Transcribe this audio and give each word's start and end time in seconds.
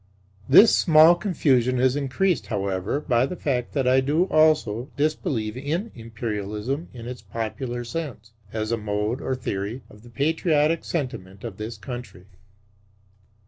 This 0.49 0.75
small 0.75 1.13
confusion 1.13 1.77
is 1.77 1.95
increased, 1.95 2.47
however, 2.47 3.01
by 3.01 3.27
the 3.27 3.35
fact 3.35 3.73
that 3.73 3.87
I 3.87 4.01
do 4.01 4.23
also 4.31 4.89
disbelieve 4.97 5.55
in 5.55 5.91
Imperialism 5.93 6.87
in 6.91 7.05
its 7.05 7.21
popular 7.21 7.83
sense, 7.83 8.31
as 8.51 8.71
a 8.71 8.77
mode 8.77 9.21
or 9.21 9.35
theory 9.35 9.83
of 9.91 10.01
the 10.01 10.09
patriotic 10.09 10.85
sentiment 10.85 11.43
of 11.43 11.57
this 11.57 11.77
country. 11.77 12.25